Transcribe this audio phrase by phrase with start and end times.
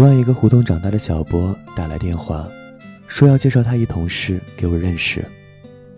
[0.00, 2.48] 昨晚，一个胡同长大的小波打来电话，
[3.06, 5.22] 说要介绍他一同事给我认识。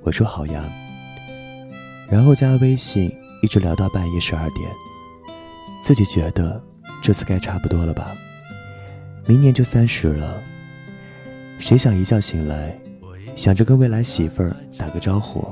[0.02, 0.64] 我说好呀。
[2.08, 4.68] 然后加微信，一直聊到半夜十二点。
[5.84, 6.60] 自己觉得
[7.00, 8.12] 这次该差不多了吧？
[9.24, 10.42] 明年就三十了，
[11.60, 12.77] 谁想一觉醒来，
[13.37, 15.46] 想着跟未来媳妇儿打个招呼？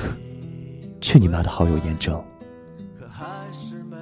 [1.00, 2.22] 去你妈的好友验证！
[3.00, 3.96] 可还是没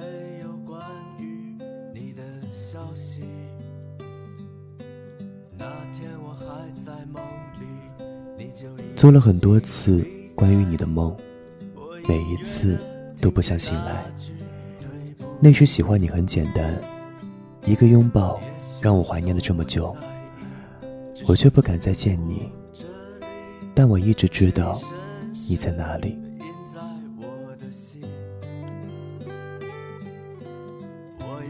[8.95, 11.15] 做了很多次关于你的梦，
[12.07, 12.77] 每一次
[13.21, 14.05] 都不想醒来。
[15.39, 16.79] 那时喜欢你很简单，
[17.65, 18.39] 一个拥抱
[18.81, 19.95] 让我怀念了这么久，
[21.27, 22.49] 我却不敢再见你。
[23.73, 24.79] 但我一直知道
[25.49, 26.17] 你在哪里。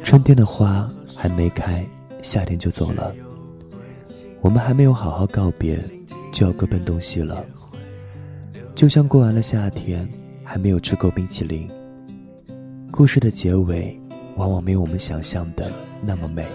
[0.03, 1.85] 春天的花还没开，
[2.21, 3.13] 夏天就走了。
[4.45, 5.79] 我们还没有好好告别。
[6.31, 7.43] 就要各奔东西了，
[8.75, 10.07] 就像过完了夏天，
[10.43, 11.67] 还没有吃够冰淇淋。
[12.91, 13.99] 故事的结尾，
[14.35, 16.45] 往往没有我们想象的那么美，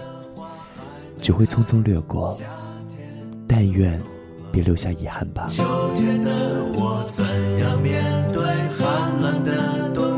[1.19, 2.39] 只会匆匆掠过。
[3.45, 3.99] 但愿
[4.53, 5.47] 别留下遗憾吧。
[5.49, 5.63] 秋
[5.95, 6.29] 天的
[6.75, 7.25] 我怎
[7.59, 8.41] 样面对
[8.77, 10.10] 寒冷的冬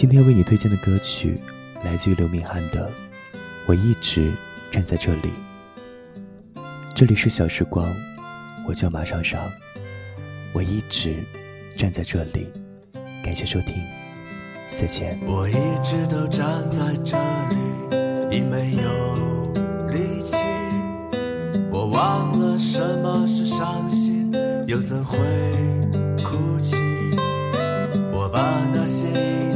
[0.00, 1.38] 今天为你推荐的歌曲，
[1.84, 2.88] 来自于刘明翰的
[3.66, 4.32] 《我一直
[4.70, 5.28] 站在这里》。
[6.94, 7.86] 这里是小时光，
[8.66, 9.38] 我叫马上上。
[10.54, 11.16] 我一直
[11.76, 12.48] 站在这里，
[13.22, 13.74] 感谢收听，
[14.74, 15.18] 再见。
[15.26, 17.18] 我一直都站在这
[17.50, 19.52] 里，已没有
[19.90, 20.38] 力气。
[21.70, 24.32] 我忘了什么是伤心，
[24.66, 25.18] 又怎会
[26.24, 26.78] 哭泣？
[28.14, 29.49] 我把那些。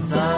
[0.00, 0.29] words